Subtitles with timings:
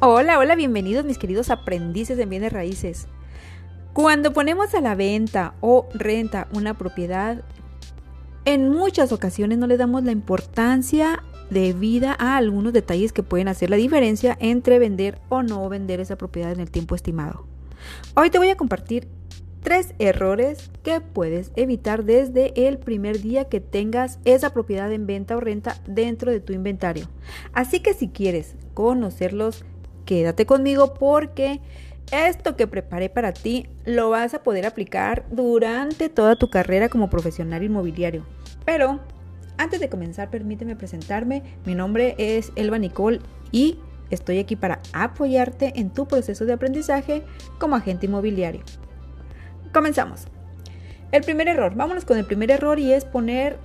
[0.00, 3.08] Hola, hola, bienvenidos mis queridos aprendices en bienes raíces.
[3.92, 7.42] Cuando ponemos a la venta o renta una propiedad,
[8.44, 13.70] en muchas ocasiones no le damos la importancia debida a algunos detalles que pueden hacer
[13.70, 17.48] la diferencia entre vender o no vender esa propiedad en el tiempo estimado.
[18.14, 19.08] Hoy te voy a compartir
[19.64, 25.36] tres errores que puedes evitar desde el primer día que tengas esa propiedad en venta
[25.36, 27.08] o renta dentro de tu inventario.
[27.52, 29.64] Así que si quieres conocerlos,
[30.08, 31.60] quédate conmigo porque
[32.10, 37.10] esto que preparé para ti lo vas a poder aplicar durante toda tu carrera como
[37.10, 38.24] profesional inmobiliario.
[38.64, 39.00] Pero
[39.58, 41.42] antes de comenzar, permíteme presentarme.
[41.66, 43.20] Mi nombre es Elba Nicole
[43.52, 47.22] y estoy aquí para apoyarte en tu proceso de aprendizaje
[47.58, 48.62] como agente inmobiliario.
[49.74, 50.26] Comenzamos.
[51.12, 53.58] El primer error, vámonos con el primer error y es poner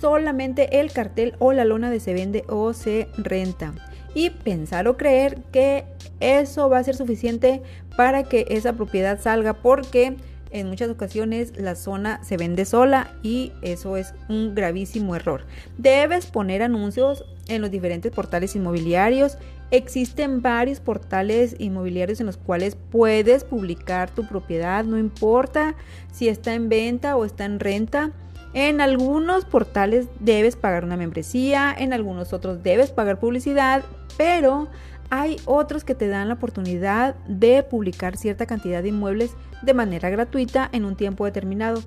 [0.00, 3.74] solamente el cartel o la lona de se vende o se renta
[4.14, 5.84] y pensar o creer que
[6.20, 7.62] eso va a ser suficiente
[7.96, 10.16] para que esa propiedad salga porque
[10.52, 15.46] en muchas ocasiones la zona se vende sola y eso es un gravísimo error.
[15.78, 19.38] Debes poner anuncios en los diferentes portales inmobiliarios.
[19.70, 25.74] Existen varios portales inmobiliarios en los cuales puedes publicar tu propiedad, no importa
[26.12, 28.12] si está en venta o está en renta.
[28.54, 33.82] En algunos portales debes pagar una membresía, en algunos otros debes pagar publicidad,
[34.18, 34.68] pero
[35.08, 40.10] hay otros que te dan la oportunidad de publicar cierta cantidad de inmuebles de manera
[40.10, 41.82] gratuita en un tiempo determinado.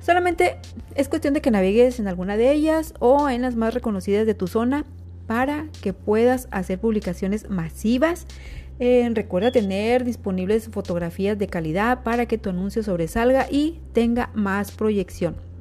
[0.00, 0.56] Solamente
[0.94, 4.34] es cuestión de que navegues en alguna de ellas o en las más reconocidas de
[4.34, 4.84] tu zona
[5.26, 8.26] para que puedas hacer publicaciones masivas.
[8.80, 14.72] Eh, recuerda tener disponibles fotografías de calidad para que tu anuncio sobresalga y tenga más
[14.72, 15.51] proyección.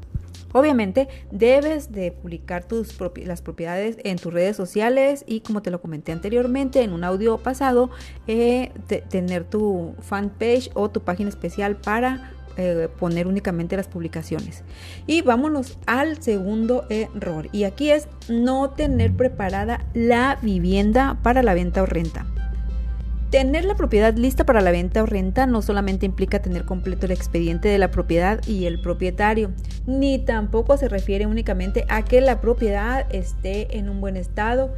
[0.53, 5.81] Obviamente debes de publicar tus las propiedades en tus redes sociales y como te lo
[5.81, 7.89] comenté anteriormente en un audio pasado,
[8.27, 8.71] eh,
[9.09, 14.63] tener tu fanpage o tu página especial para eh, poner únicamente las publicaciones.
[15.07, 17.47] Y vámonos al segundo error.
[17.51, 22.25] Y aquí es no tener preparada la vivienda para la venta o renta.
[23.31, 27.13] Tener la propiedad lista para la venta o renta no solamente implica tener completo el
[27.13, 29.51] expediente de la propiedad y el propietario,
[29.87, 34.73] ni tampoco se refiere únicamente a que la propiedad esté en un buen estado.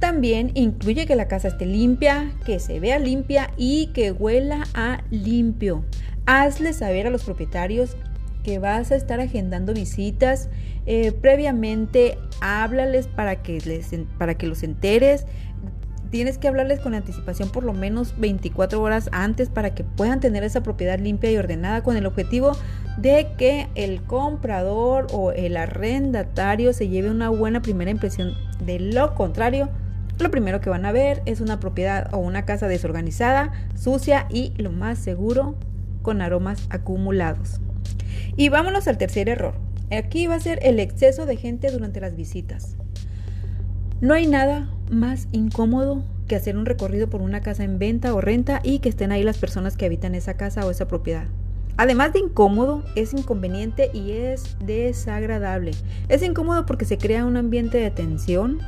[0.00, 5.02] También incluye que la casa esté limpia, que se vea limpia y que huela a
[5.10, 5.82] limpio.
[6.26, 7.96] Hazle saber a los propietarios
[8.42, 10.50] que vas a estar agendando visitas.
[10.84, 15.24] Eh, previamente háblales para que, les, para que los enteres
[16.14, 20.44] tienes que hablarles con anticipación por lo menos 24 horas antes para que puedan tener
[20.44, 22.52] esa propiedad limpia y ordenada con el objetivo
[22.96, 28.32] de que el comprador o el arrendatario se lleve una buena primera impresión.
[28.64, 29.70] De lo contrario,
[30.20, 34.52] lo primero que van a ver es una propiedad o una casa desorganizada, sucia y
[34.56, 35.56] lo más seguro
[36.02, 37.60] con aromas acumulados.
[38.36, 39.56] Y vámonos al tercer error.
[39.90, 42.76] Aquí va a ser el exceso de gente durante las visitas.
[44.00, 48.20] No hay nada más incómodo que hacer un recorrido por una casa en venta o
[48.20, 51.26] renta y que estén ahí las personas que habitan esa casa o esa propiedad.
[51.76, 55.72] Además de incómodo, es inconveniente y es desagradable.
[56.08, 58.60] Es incómodo porque se crea un ambiente de tensión.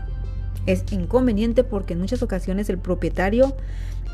[0.67, 3.55] Es inconveniente porque en muchas ocasiones el propietario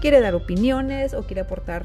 [0.03, 1.83] quiere dar opiniones o quiere aportar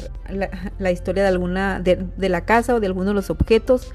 [0.79, 3.93] la, historia de alguna de, de la casa o de alguno de los objetos.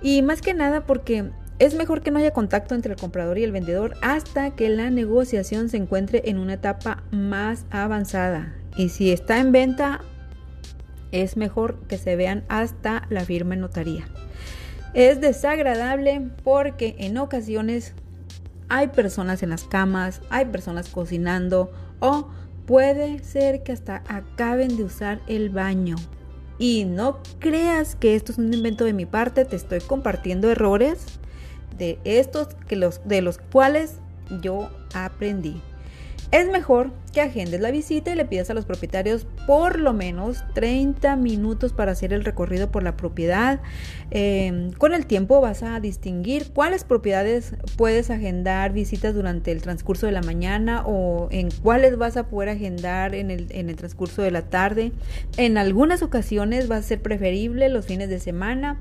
[0.00, 3.44] Y más que nada porque es mejor que no haya contacto entre el comprador y
[3.44, 8.54] el vendedor hasta que la negociación se encuentre en una etapa más avanzada.
[8.76, 10.00] Y si está en venta,
[11.12, 14.08] es mejor que se vean hasta la firma en notaría.
[14.94, 17.92] Es desagradable porque en ocasiones
[18.70, 22.30] hay personas en las camas, hay personas cocinando o
[22.64, 25.96] puede ser que hasta acaben de usar el baño.
[26.58, 31.20] Y no creas que esto es un invento de mi parte, te estoy compartiendo errores
[31.78, 33.96] de estos que los, de los cuales
[34.42, 35.62] yo aprendí.
[36.32, 40.44] Es mejor que agendes la visita y le pidas a los propietarios por lo menos
[40.54, 43.58] 30 minutos para hacer el recorrido por la propiedad.
[44.12, 50.06] Em, con el tiempo vas a distinguir cuáles propiedades puedes agendar visitas durante el transcurso
[50.06, 54.22] de la mañana o en cuáles vas a poder agendar en el, en el transcurso
[54.22, 54.92] de la tarde.
[55.36, 58.78] En algunas ocasiones va a ser preferible los fines de semana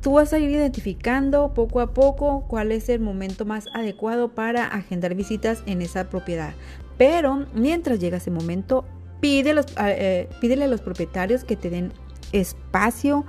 [0.00, 4.66] Tú vas a ir identificando poco a poco cuál es el momento más adecuado para
[4.66, 6.54] agendar visitas en esa propiedad.
[6.96, 8.86] Pero mientras llega ese momento,
[9.22, 11.92] eh, pídele a los propietarios que te den
[12.32, 13.26] espacio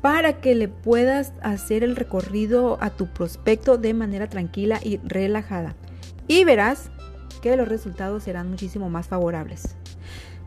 [0.00, 5.74] para que le puedas hacer el recorrido a tu prospecto de manera tranquila y relajada.
[6.28, 6.90] Y verás
[7.42, 9.76] que los resultados serán muchísimo más favorables.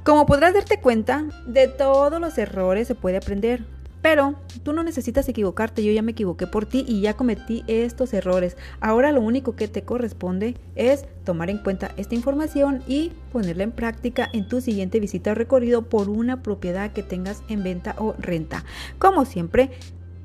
[0.04, 3.66] Como podrás darte cuenta, de todos los errores se puede aprender.
[4.09, 8.13] Pero tú no necesitas equivocarte, yo ya me equivoqué por ti y ya cometí estos
[8.13, 8.56] errores.
[8.80, 13.74] Ahora lo único que te corresponde es tomar en cuenta esta información y ponerla en
[13.74, 18.15] práctica en tu siguiente visita o recorrido por una propiedad que tengas en venta o
[18.18, 18.63] renta.
[18.98, 19.71] Como siempre,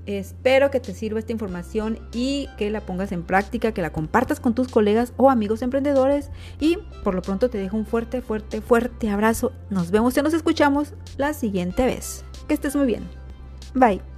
[0.05, 4.40] Espero que te sirva esta información y que la pongas en práctica, que la compartas
[4.40, 6.31] con tus colegas o amigos emprendedores.
[6.58, 9.52] Y por lo pronto te dejo un fuerte, fuerte, fuerte abrazo.
[9.70, 12.25] Nos vemos y nos escuchamos la siguiente vez.
[12.49, 13.22] Que estés muy bien.
[13.75, 14.12] Bye.